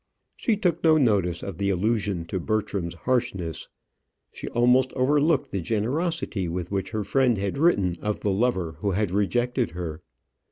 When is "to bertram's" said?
2.25-2.95